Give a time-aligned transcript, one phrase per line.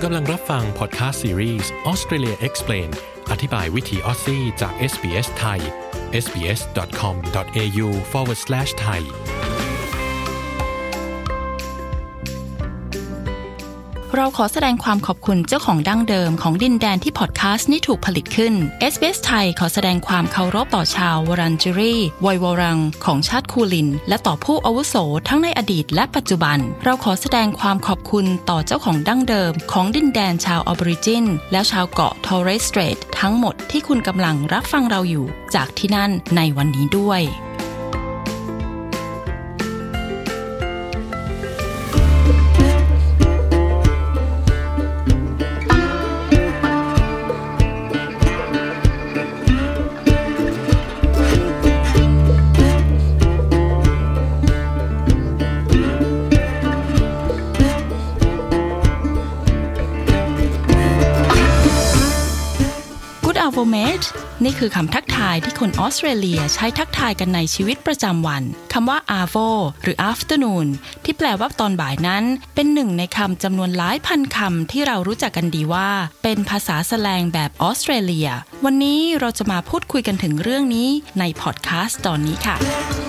[0.00, 2.90] ณกำลังรับฟังพอดแคสต์ซีรีส์ Australia Explain
[3.30, 5.60] อธิบายวิธีออสซี่จาก SBS ไทย
[6.24, 7.88] sbs.com.au
[14.16, 18.54] เราขอแสดงความขอบคุณเจ้าของดั้งเดิมของดินแดนที่พอดแคสต์นี้ถูกผลิตขึ้น
[18.92, 21.94] SBS ไทยขอแสดงความเคารพต่อชาววรันจูรี
[22.26, 24.94] วัยวรัง ของชาติคูลิน และต่อผู้อาวุโส
[25.28, 37.22] ทั้งในอดีตและปัจจุบัน เราขอแสดงความขอบคุณต่อเจ้าของดั้งเดิม ของดินแดนชาวออบริจินและชาวเกาะทอร์เรสสเตรททั้งหมดที่คุณกำลังรับฟังเราอยู่ จากที่นั่นในวันนี้ด้วย
[64.44, 69.48] นี่คือคำทักทายที่คนออสเตรเลียใช้ทักทายกันในชีวิตประจำวัน คำว่า avo
[69.82, 70.66] หรือ afternoon
[71.04, 72.24] ที่แปลว่าตอนบ่ายนั้น
[72.54, 75.88] เป็นหนึ่งในคำจำนวนหลายพันคำที่เรารู้จักกันดีว่า
[76.22, 78.28] เป็นภาษาแสลงแบบออสเตรเลีย
[78.64, 80.88] วันนี้เราจะมาพูดคุยกันถึงเรื่องนี้
[81.18, 82.99] ในพอดแคสต์ตอนนี้ค่ะ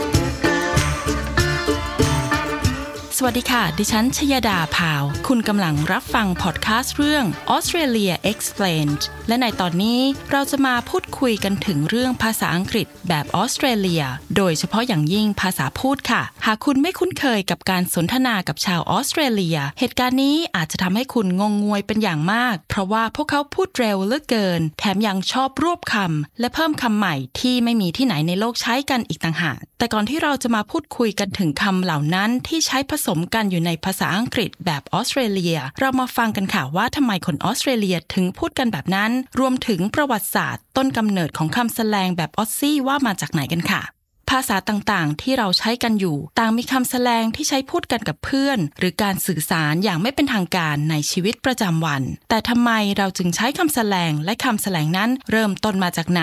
[3.23, 10.00] สวัสดีค่ะ ดิฉันชยดาพาว คุณกำลังรับฟังพอดแคสต์เรื่อง Australia Explained และในตอนนี้
[10.31, 14.03] เราจะมาพูดคุยกันถึงเรื่องภาษาอังกฤษแบบออสเตรเลีย
[14.38, 43.83] โดยเฉพาะอย่างยิ่งภาษาพูดค่ะ หากคุณไม่คุ้นเคยกับการสนทนากับชาวออสเตรเลีย เหตุการณ์นี้อาจจะทำให้คุณงงงวยเป็นอย่างมาก เพราะว่าพวกเขาพูดเร็วเหลือเกิน แถมยังชอบรวบคำและเพิ่มคำใหม่ที่ไม่มีที่ไหนในโลกใช้กันอีกต่างหากแต่ก่อนที่เราจะมาพูดคุยกันถึงคำเหล่านั้นที่ใช้ผสมมกันอยู่ในภาษาอังกฤษแบบออสเตรเลีย เรามาฟังกันค่ะว่าทำไมคนออสเตรเลียถึงพูดกันแบบนั้น รวมถึงประวัติศาสตร์ ต้นกำเนิดของคำแสลงแบบออสซี่ว่ามาจากไหนกันค่ะ
[44.30, 56.22] ภาษาต่างๆ ที่เราใช้กันอยู่ ต่างมีคำแสลงที่ใช้พูดกันกับเพื่อน หรือการสื่อสารอย่างไม่เป็นทางการในชีวิตประจำวัน แต่ทำไมเราจึงใช้คำแสลงและคำแสลงนั้นเริ่มต้นมาจากไหน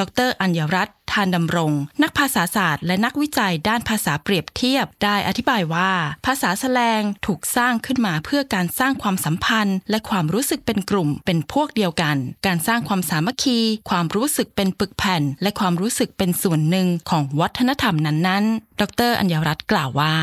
[0.00, 5.90] ดร อัญญรัตน์ ทานดำรง นักภาษาศาสตร์และนักวิจัยด้านภาษาเปรียบเทียบ ได้อธิบายว่า
[6.26, 13.58] ภาษาแสลงถูกสร้างขึ้นมาเพื่อการสร้างความสัมพันธ์ และความรู้สึกเป็นกลุ่ม เป็นพวกเดียวกัน การสร้างความสามัคคี
[13.90, 20.14] ความรู้สึกเป็นปึกแผ่น และความรู้สึกเป็นส่วนหนึ่งของวัฒนธรรมนั้นๆ ดร อัญญรัตน์กล่าวว่า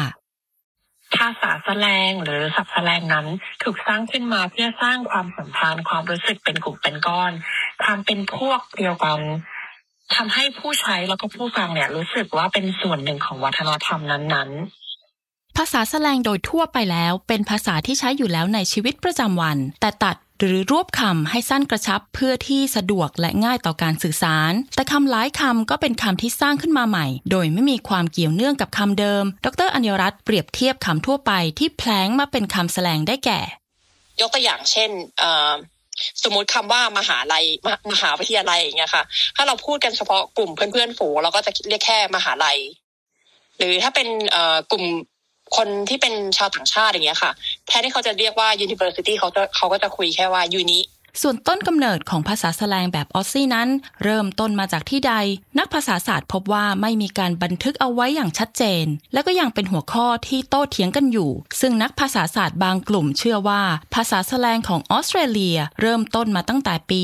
[1.18, 3.28] ภาษาแสลงหรือศัพท์แสลงนั้น
[3.64, 7.32] ถูกสร้างขึ้นมาเพื่อสร้างความสัมพันธ์ ความรู้สึกเป็นกลุ่มเป็นก้อน
[7.84, 9.20] ความเป็นพวกเดียวกัน
[10.14, 33.40] ทำให้ผู้ใช้แล้วก็ผู้ฟังเนี่ยรู้สึกว่าเป็นส่วนหนึ่งของวัฒนธรรมนั้นๆ ภาษาแสลงโดยทั่วไปแล้ว เป็นภาษาที่ใช้อยู่แล้วในชีวิตประจำวัน แต่ตัดหรือรวบคำให้สั้นกระชับเพื่อที่สะดวกและง่ายต่อการสื่อสาร แต่คำหลายคำก็เป็นคำที่สร้างขึ้นมาใหม่ โดยไม่มีความเกี่ยวเนื่องกับคำเดิม ดรอัญญรัตน์เปรียบเทียบคำทั่วไปที่แพลงมาเป็นคำแสลงได้แก่
[34.20, 34.92] ยกตัวอย่างเช่น
[36.24, 39.04] สมมติคำว่ามหาลัยมมหาวิทยาลัยอย่างเงี้ยค่ะ
[39.36, 42.58] ถ้าเราพูดกันเฉพาะกลุ่มเพื่อนๆฝูงเราก็จะเรียกแค่มหาลัย
[43.58, 44.08] หรือถ้าเป็น
[44.72, 44.86] กลุ่ม
[45.58, 47.32] คนที่เป็นชาวต่างชาติอย่างเงี้ยค่ะ
[47.68, 50.80] แทนที่เขาจะเรียกว่า university เขาจะเขาก็จะคุยแค่ว่า uni
[51.22, 53.70] ส่วนต้นกำเนิดของภาษาแสลงแบบออสซี่นั้น
[54.04, 55.14] เริ่มต้นมาจากที่ใด
[55.60, 63.62] นักภาษาศาสตร์พบว่าไม่มีการบันทึกเอาไว้อย่างชัดเจน และก็ยังเป็นหัวข้อที่โต้เถียงกันอยู่ ซึ่งนักภาษาศาสตร์บางกลุ่มเชื่อว่า
[63.96, 67.02] ภาษาสแลงของออสเตรเลีย เริ่มต้นมาตั้งแต่ปี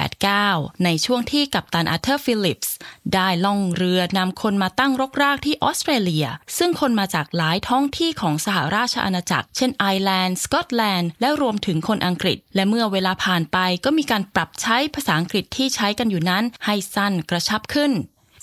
[0.00, 2.74] 1789 ในช่วงที่กัปตันอาร์เธอร์ฟิลิปส์
[3.14, 6.26] ได้ล่องเรือนำคนมาตั้งรกรากที่ออสเตรเลีย
[6.58, 17.92] ซึ่งคนมาจากหลายท้องที่ของสหราชอาณาจักร เช่นไอร์แลนด์สกอตแลนด์และรวมถึงคนอังกฤษ และเมื่อเวลาผ่านไปก็มีการปรับใช้ภาษาอังกฤษที่ใช้กันอยู่นั้น ให้สั้นกระชับขึ้น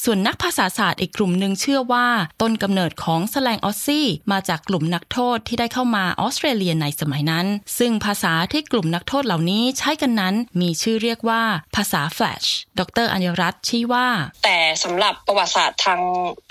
[0.04, 2.08] ส่วนนักภาษาศาสตร์อีกกลุ่มหนึ่งเชื่อว่า
[2.42, 7.46] ต้นกำเนิดของสแลง Aussie มาจากกลุ่มนักโทษที่ได้เข้ามาออสเตรเลียในสมัยนั้น
[7.80, 11.42] ซึ่งภาษาที่กลุ่มนักโทษเหล่านี้ใช้กันนั้น มีชื่อเรียกว่า
[11.76, 12.46] ภาษาแฟลช
[12.80, 14.08] ดรอัญรัตน์ชี้ว่า
[14.44, 16.00] แต่สำหรับประวัติศาสตร์ทางส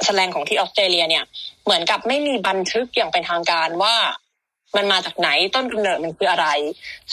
[0.05, 1.25] แลงของที่ออสเตรเลียเนี่ย
[1.65, 3.95] เหมือนกับไม่มีบันทึกอย่างเป็นทางการว่า
[4.77, 6.47] มันมาจากไหนต้นกำเนิดมันคืออะไร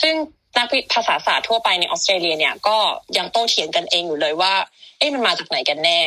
[0.02, 0.16] ซึ่ง
[0.58, 2.78] นักภาษาศาสตร์ทั่วไปในออสเตรเลียเนี่ยก็
[3.18, 4.54] ยังโต้เถียงกันเองอยู่เลยว่า
[4.98, 6.00] เอ๊ะมันมาจากไหนกันแน่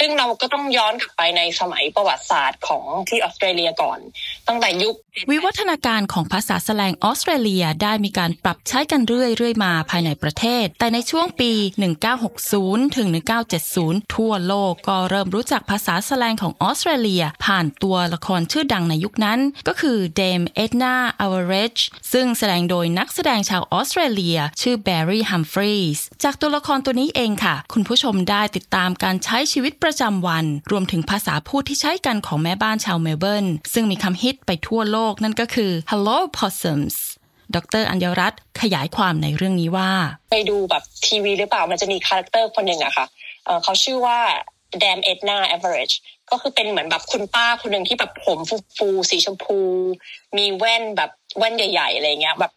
[0.00, 3.98] ซึ่งเราก็ต้องย้อนกลับไปในสมัยประวัติศาสตร์ของที่ออสเตรเลียก่อน
[4.48, 4.94] ตั้งแต่ยุค
[5.30, 11.52] วิวัฒนาการของภาษาแสลงออสเตรเลียได้มีการปรับใช้กันเรื่อยๆมาภายในประเทศ แต่ในช่วงปี
[12.24, 13.08] 1960 ถึง
[13.60, 21.76] 1970 ทั่วโลกก็เริ่มรู้จักภาษาแสลงของออสเตรเลีย ผ่านตัวละครชื่อดังในยุคนั้น ก็คือเดมเอ็ดนาอเวเรจ
[22.12, 36.96] ซึ่งแสดงโดยนักแสดงชาวออสเตรเลีย ชื่อแบร์รี่ฮัมฟรีสจากตัวละครตัวนี้เองค่ะ คุณผู้ชมได้ติดตามการใช้ชีวิตประประจำวัน รวมถึงภาษาพูดที่ใช้กันของแม่บ้านชาวเมลเบิร์น ซึ่งมีคำฮิตไปทั่วโลกนั่นก็คือ hello possums
[37.54, 39.90] ดรอัญญรัตน์ขยายความในเรื่องนี้ว่า
[40.32, 43.06] ไปดูแบบทีวีหรือเปล่ามันจะมี character คนหนึ่งอะค่ะ
[43.44, 44.18] เอ่อเขาชื่อว่า
[44.78, 45.90] Dame Edna Everage
[46.30, 48.38] ก็คือเป็นเหมือนแบบคุณป้าคนหนึ่งที่แบบผม
[48.76, 49.58] ฟูๆสีชมพู
[50.36, 52.52] มีแว่นแบบแว่นใหญ่ๆอะไรเงี้ยแบบ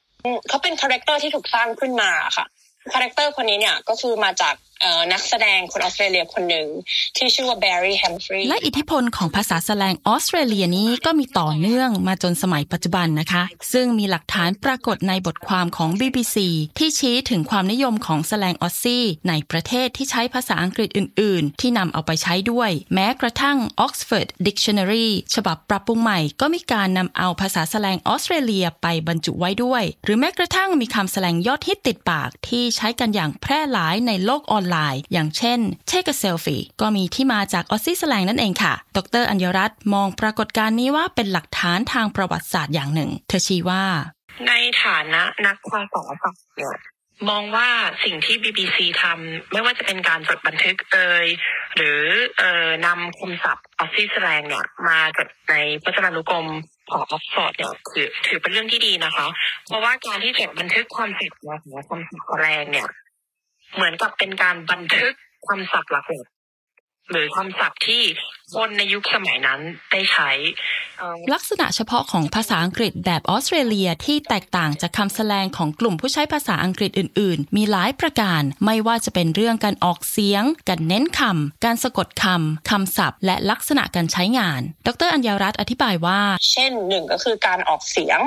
[0.49, 2.45] เขาเป็นคาแรคเตอร์ที่ถูกสร้างขึ้นมาค่ะ
[2.93, 4.55] คาแรคเตอร์คนนี้เนี่ยก็คือมาจาก
[5.11, 6.67] นักแสดงคนออสเตรเลียคนหนึ่ง
[7.17, 13.43] ที่ชื่อว่าแบร์รี่แฮมฟรีและอิทธิพลของภาษาแสลงออสเตรเลียนี้ก็มีต่อเนื่องมาจนสมัยปัจจุบันนะคะ
[13.73, 16.37] ซึ่งมีหลักฐานปรากฏในบทความของ BBC
[16.77, 35.59] ที่ชี้ถึงความนิยมของแสลงออสซี่ในประเทศที่ใช้ภาษาอังกฤษอื่น ๆ ที่นำเอาไปใช้ด้วย แม้กระทั่ง Oxford Dictionary ฉบับปรับปรุงใหม่ก็มีการนำเอาภาษาแสลงออสเตรเลียไปบรรจุไว้ด้วย หรือแม้กระทั่งมีคำแสลงยอดฮิตติดปากที่ใช้กันอย่างแพร่หลายในโลกออนไลน์ อย่างเช่น
[35.91, 43.83] take a selfie ก็มีที่มาจากออสซี่แสลงนั่นเองค่ะ ดรอัญญรัตน์มองปรากฏการณ์นี้ว่าเป็นหลักฐานทางประวัติศาสตร์อย่างหนึ่ง เธอชี้ว่า
[44.47, 46.75] ในฐานะนักภาษาศาสตร์เนี่ย
[47.29, 47.69] มองว่า
[48.03, 51.27] สิ่งที่ BBC ทำไม่ว่าจะเป็นการจดบันทึกเอ่อ
[51.75, 52.01] หรือ
[52.37, 56.47] เอ่อนำคำศัพท์ Aussie slang เนี่ยมาจดในพจนานุกรม
[56.91, 59.27] ของออกซฟอร์ดเนี่ยคือถือเป็นเรื่องที่ดีนะคะ
[59.65, 62.87] เพราะว่าการที่จดบันทึกความศัพท์เนี่ยของคำศัพท์แสลงเนี่ย
[63.75, 65.13] เหมือนกับเป็นการบันทึก
[65.47, 68.03] คำศัพท์หลักๆหรือคำศัพท์ที่
[68.55, 69.59] คนในยุคสมัยนั้น
[69.91, 70.31] ได้ใช้
[70.99, 86.19] เอ่อลักษณะเฉพาะของภาษาอังกฤษแบบออสเตรเลียที่แตกต่างจากคำแสลงของกลุ่มผู้ใช้ภาษาอังกฤษอื่น ๆ มีหลายประการ ไม่ว่าจะเป็นเรื่องการออกเสียง การเน้นคำ การสะกดคำ คำศัพท์ และลักษณะการใช้งาน ดรอัญญารัตน์อธิบายว่า
[86.51, 88.19] เช่นหนึ่งก็คือการออกเสียง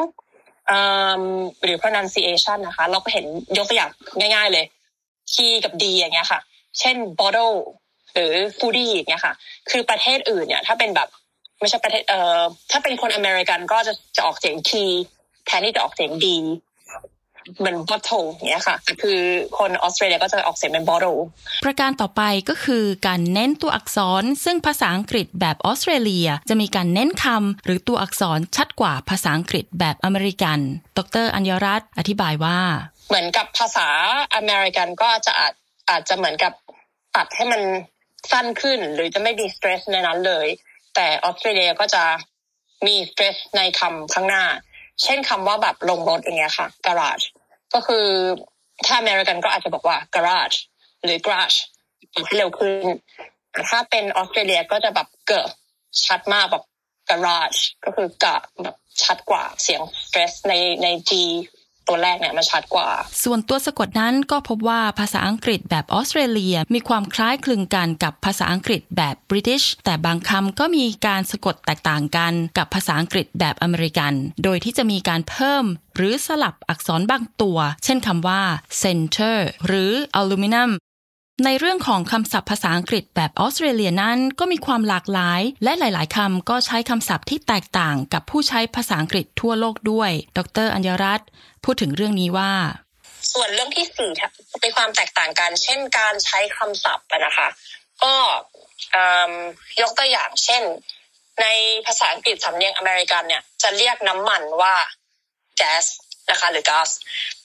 [0.71, 0.79] อื
[1.21, 1.23] ม
[1.63, 3.27] หรือ pronunciation นะคะ เราก็เห็น
[3.57, 4.67] ยกตัวอย่างง่าย ๆ เลย
[5.35, 6.41] T กับ D อย่างเงี้ยค่ะ
[6.79, 7.57] เช่น bottle
[8.13, 9.35] หรือ foodie อย่างเงี้ยค่ะ
[9.71, 11.09] คือประเทศอื่นเนี่ย ถ้าเป็นแบบ
[11.61, 12.41] ไม่ใช่ประเทศเอ่อ
[12.71, 14.73] ถ้าเป็นคนอเมริกันก็จะจะออกเสียง T
[15.47, 16.27] แทนที่จะออกเสียง D
[17.59, 19.21] เหมือน bottle อย่างเงี้ยค่ะ คือ
[19.59, 21.19] คนออสเตรเลียก็จะออกเสียงเป็น bottle
[21.65, 30.59] ประการต่อไปก็คือการเน้นตัวอักษร ซึ่งภาษาอังกฤษแบบออสเตรเลีย จะมีการเน้นคำหรือตัวอักษรชัดกว่าภาษาอังกฤษแบบอเมริกัน
[30.99, 32.59] ดร อัญญรัตน์อธิบายว่า
[33.07, 33.89] เหมือนกับภาษา
[34.35, 35.53] อเมริกันก็จะอาจ
[35.91, 36.53] อาจจะเหมือนกับ
[37.17, 37.63] ตัดให้มัน
[38.31, 40.47] สั้นขึ้น หรือจะไม่มีสเตรสในนั้นเลย
[40.95, 42.05] แต่ออสเตรเลียก็จะ
[42.87, 44.45] มีสเตรสในคำข้างหน้า
[45.03, 47.27] เช่นคำว่าแบบลงรถอย่างเงี้ยค่ะ garage
[47.75, 48.07] ก็คือ
[48.87, 50.57] ถ้าอเมริกันก็อาจจะบอกว่า garage
[51.05, 51.59] หรือ garage
[52.27, 52.87] ให้เร็วขึ้น
[53.53, 55.49] แต่ถ้าเป็นออสเตรเลียก็จะแบบเกิด
[56.07, 56.65] ชัดมากแบบ
[57.09, 61.13] garage ก็คือกะแบบชัดกว่าเสียง stress ในใน G
[61.89, 62.89] ตัวแรกเนี่ยมันชัดกว่า
[63.25, 74.13] ส่วนตัวสะกดนั้นก็พบว่าภาษาอังกฤษแบบออสเตรเลียมีความคล้ายคลึงกันกับภาษาอังกฤษแบบบริ i ิชแต่บางคำก็มีการสะกดแตกต่างกันกับภาษาอังกฤษแบบอเมริกัน
[74.45, 75.65] โดยที่จะมีการเพิ่ม
[75.97, 78.43] หรือสลับอักษรบางตัว เช่นคำว่า
[78.83, 79.37] center
[79.67, 80.71] หรือ aluminum
[81.45, 91.29] ในเรื่องของคำศัพท์ภาษาอังกฤษแบบออสเตรเลียนั้นก็มีความหลากหลาย และหลาย ๆคำก็ใช้คำศัพท์ที่แตกต่างกับผู้ใช้ภาษาอังกฤษทั่วโลกด้วย ดรอัญญรัตน์
[91.65, 92.53] พูดถึงเรื่องนี้ว่า
[93.33, 94.31] ส่วนเรื่องที่สี่ค่ะ
[94.63, 97.49] มีความแตกต่างกัน เช่น การใช้คำศัพท์นะคะ
[98.03, 98.15] ก็
[99.81, 100.63] ยกตัวอย่างเช่น
[101.41, 101.47] ใน
[101.87, 104.75] ภาษาอังกฤษสำเนียงอเมริกันเนี่ยจะเรียกน้ำมันว่า
[105.61, 105.87] gas
[106.31, 106.91] นะคะหรือ gas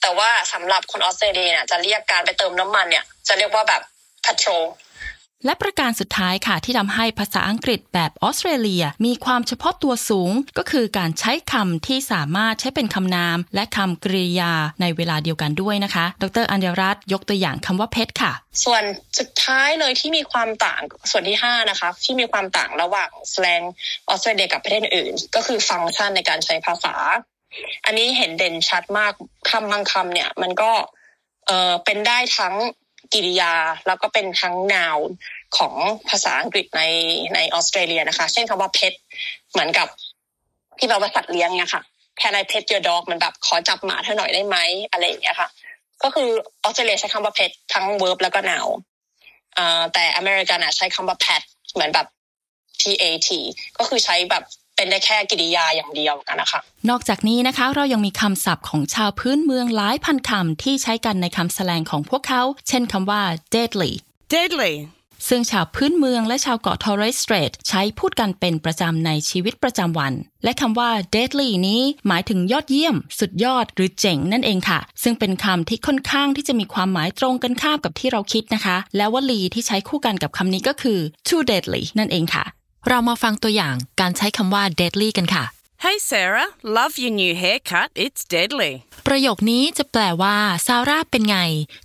[0.00, 3.82] แต่ว่าสำหรับคนออสเตรเลียเนี่ยจะเรียกการไปเติมน้ำมันเนี่ยจะเรียกว่าแบบ
[4.24, 4.64] petrol
[5.46, 18.32] และประการสุดท้ายค่ะที่ทำให้ภาษาอังกฤษแบบออสเตรเลีย มีความเฉพาะตัวสูง ก็คือการใช้คำที่สามารถใช้เป็นคำนาม และคำกริยาในเวลาเดียวกันด้วยนะคะ ดรอัญญรัตน์ยกตัวอย่างคำว่าเพชรค่ะ
[18.64, 18.82] ส่วน
[19.18, 23.62] สุดท้ายเลยที่มีความต่างส่วนที่ห้านะคะ ที่มีความต่างระหว่างสแลง
[24.08, 26.94] ออสเตรเลียกับประเทศอื่น ก็คือฟังก์ชันในการใช้ภาษา
[27.84, 29.12] อันนี้เห็นเด่นชัดมาก
[29.50, 30.72] คำบางคำเนี่ย มันก็
[31.46, 32.54] เออเป็นได้ทั้ง
[33.12, 33.54] กริยา
[33.86, 35.02] แล้วก็เป็นทั้ง noun
[35.56, 35.74] ของ
[36.08, 36.82] ภาษาอังกฤษใน
[37.34, 38.92] ในออสเตรเลียนะคะ เช่นคำว่า pet
[39.52, 39.88] เหมือนกับ
[40.78, 41.82] ที่แปลว่าสัตว์เลี้ยงเนี่ยค่ะ
[42.20, 44.56] Can I pet your dog มันแบบขอจับหมาเธอหน่อยได้ไหม
[44.90, 45.48] อะไรอย่างเงี้ยค่ะ
[46.02, 46.28] ก็คือ
[46.64, 48.70] ออสเตรเลียใช้คำว่า pet ทั้ง verb แล้วก็ noun
[49.94, 51.42] แต่อเมริกันอะใช้คำว่า pet
[51.72, 52.06] เหมือนแบบ
[52.82, 53.28] TAT
[53.78, 54.44] ก็คือใช้แบบ
[54.82, 56.60] เป็นได้แค่กริยาอย่างเดียวกันนะคะ
[56.90, 63.22] นอกจากนี้นะคะเรายังมีคำศัพท์ของชาวพื้นเมืองหลายพันคำที่ใช้กันในคำแสลงของพวกเขา เช่นคำว่า
[63.54, 63.92] deadly
[64.34, 64.74] Deadly.
[65.28, 70.12] ซึ่งชาวพื้นเมืองและชาวเกาะ Torres Strait ใช้พูดกันเป็นประจำในชีวิตประจำวัน
[70.44, 80.98] และคำว่า deadly นี้หมายถึงยอดเยี่ยม สุดยอดหรือเจ๋งนั่นเองค่ะ ซึ่งเป็นคำที่ค่อนข้างที่จะมีความหมายตรงกันข้ามกับที่เราคิดนะคะ แล้ววลีที่ใช้คู่กันกับคำนี้ก็คือ
[81.28, 82.46] too deadly นั่นเองค่ะ
[82.88, 85.44] เรามาฟังตัวอย่างการใช้คำว่า deadly กันค่ะ
[85.84, 86.48] Hey Sarah,
[86.78, 87.88] love your new haircut.
[88.04, 88.72] It's deadly.
[89.06, 90.36] ประโยคนี้จะแปลว่า
[90.66, 91.38] ซาร่าเป็นไง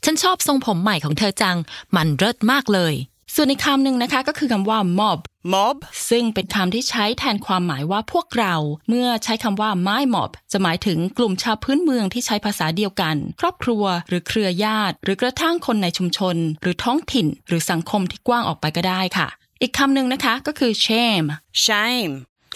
[0.04, 1.58] ฉันชอบทรงผมใหม่ของเธอจัง
[1.96, 2.94] มันเลิศมากเลย
[3.36, 5.20] ส่วนอีกคำหนึ่งนะคะก็คือคำว่า mob
[5.54, 5.78] Mob.
[6.10, 8.56] ซึ่งเป็นคำที่ใช้แทนความหมายว่าพวกเรา
[8.90, 19.28] เมื่อใช้คำว่า my mob จะหมายถึงกลุ่มชาวพื้นเมืองที่ใช้ภาษาเดียวกัน ครอบครัว หรือเครือญาติ หรือกระทั่งคนในชุมชน หรือท้องถิ่น หรือสังคมที่กว้างออกไปก็ได้ค่ะ
[19.62, 21.28] อีกคำหนึ่งนะคะก็คือ shame
[21.66, 22.14] Shame.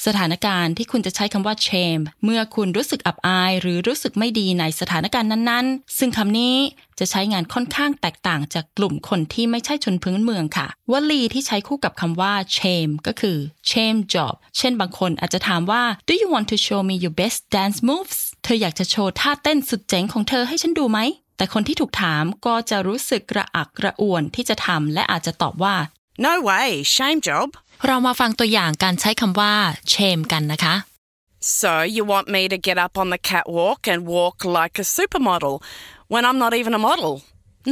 [0.07, 6.55] สถานการณ์ที่คุณจะใช้คำว่า shame เมื่อคุณรู้สึกอับอาย หรือรู้สึกไม่ดีในสถานการณ์นั้นๆ ซึ่งคำนี้
[6.99, 13.37] จะใช้งานค่อนข้างแตกต่างจากกลุ่มคนที่ไม่ใช่ชนพื้นเมืองค่ะ วลีที่ใช้คู่กับคำว่า shame ก็คือ
[13.69, 20.99] shame job เช่นบางคนอาจจะถามว่า do you want to show me your best dance moves เธออยากจะโชว์ท่าเต้นสุดเจ๋งของเธอให้ฉันดูไหม
[21.37, 25.75] แต่คนที่ถูกถามก็จะรู้สึกกระอักกระอ่วนที่จะทำและอาจจะตอบว่า
[26.27, 26.69] No way.
[26.95, 27.47] Shame job.
[27.87, 29.53] เรามาฟังตัวอย่างการใช้คำว่า
[29.93, 30.75] shame กันนะคะ
[31.59, 35.55] So you want me to get up on the catwalk and walk like a supermodel
[36.13, 37.13] when I'm not even a model?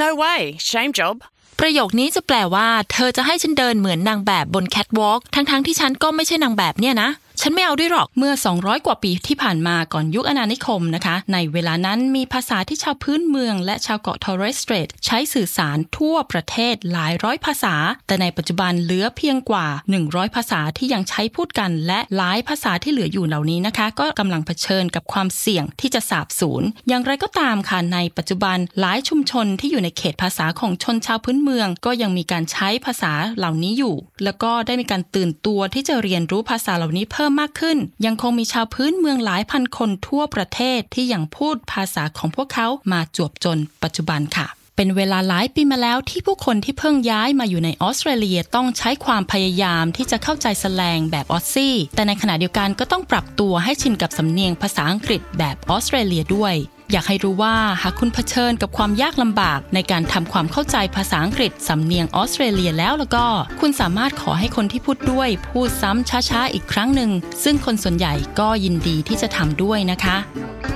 [0.04, 0.40] No way.
[0.70, 1.16] Shame job.
[1.60, 7.10] ประโยคนี้จะแปลว่า เธอจะให้ฉันเดินเหมือนนางแบบบนแคทวอล์กทั้งๆที่ฉันก็ไม่ใช่นางแบบเนี่ยนะ
[7.42, 17.76] ฉันไม่เอาด้วยหรอกเมื่อ 200 กว่าปีที่ผ่านมาก่อนยุคอาณานิคมนะคะ ในเวลานั้นมีภาษาที่ชาวพื้นเมือง และชาวเกาะทอร์เรสเตรทใช้สื่อสารทั่วประเทศหลายร้อยภาษา
[18.08, 19.68] แต่ในปัจจุบันเหลือเพียงกว่า
[20.02, 56.56] 100 ภาษาที่ยังใช้พูดกัน และหลายภาษาที่เหลืออยู่เหล่านี้นะคะ ก็กำลังเผชิญกับความเสี่ยงที่จะสาบสูญอย่างไรก็ตามค่ะในปัจจุบันหลายชุมชนที่อยู่ในเขตภาษาของชนชาวพื้นเมือง ก็ยังมีการใช้ภาษาเหล่านี้อยู่ แล้วก็ได้มีการตื่นตัวที่จะเรียนรู้ภาษาเหล่านี้เพิ่มมากขึ้น ยังคงมีชาวพื้นเมืองหลายพันคนทั่วประเทศที่ยังพูดภาษาของพวกเขามาจวบจนปัจจุบันค่ะเป็นเวลาหลายปีมาแล้วที่ผู้คนที่เพิ่งย้ายมาอยู่ในออสเตรเลียต้องใช้ความพยายามที่จะเข้าใจแสลงแบบออสซี่ แต่ในขณะเดียวกันก็ต้องปรับตัวให้ชินกับสำเนียงภาษาอังกฤษแบบออสเตรเลียด้วย
[56.92, 63.26] อยากให้รู้ว่าหากคุณเผชิญกับความยากลำบาก ในการทำความเข้าใจภาษาอังกฤษสำเนียงออสเตรเลียแล้วแล้วก็
[63.62, 67.12] คุณสามารถขอให้คนที่พูดด้วย พูดซ้ำช้าๆอีกครั้งหนึ่ง
[67.44, 70.18] ซึ่งคนส่วนใหญ่ก็ยินดีที่จะทำด้วยนะคะ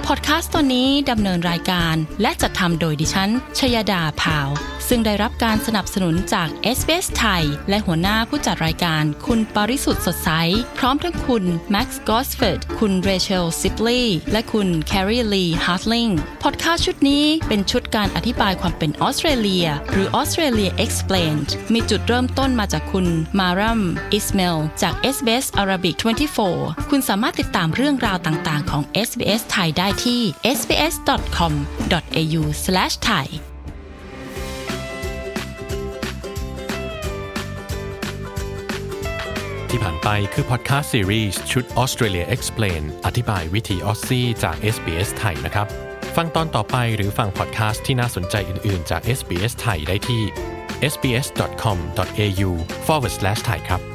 [0.06, 3.30] พอดแคสต์ตอนนี้ดำเนินรายการและจัดทำโดยดิฉัน
[3.60, 4.50] ชยดาพาว
[4.88, 6.48] ซึ่งได้รับการสนับสนุนจาก
[6.78, 10.30] SBS ไทย และหัวหน้าผู้จัดรายการคุณปริสุทธ์สดใส
[10.78, 16.08] พร้อมทั้งคุณแม็กซ์กอสเฟดคุณเรเชลซิปลีและคุณแครีลีฮาร์ตลิง
[16.44, 23.06] พอดแคสต์ชุดนี้เป็นชุดการอธิบายความเป็นออสเตรเลีย หรือ Australia Explained มีจุดเริ่มต้นมาจากคุณ
[23.40, 25.96] มารัมอิสเมลจาก SBS Arabic
[26.44, 30.22] 24 คุณสามารถติดตามเรื่องราวต่างๆ ของ SBS ไทยได้ที่
[30.58, 33.53] sbs.com.au/thai
[39.74, 45.68] ที่ผ่านไปคือพอดแคสต์ซีรีส์ชุด Australia Explained อธิบายวิธีออสซี่จาก SBS ไทยนะครับ
[46.16, 50.22] ฟังตอนต่อไปหรือฟังพอดแคสต์ที่น่าสนใจอื่น ๆ จาก SBS ไทยได้ที่
[50.94, 53.93] sbs.com.au/thai ครับ